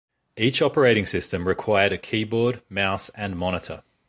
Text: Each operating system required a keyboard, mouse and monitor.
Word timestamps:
Each 0.35 0.63
operating 0.63 1.05
system 1.05 1.47
required 1.47 1.93
a 1.93 1.97
keyboard, 1.99 2.63
mouse 2.69 3.09
and 3.09 3.37
monitor. 3.37 3.83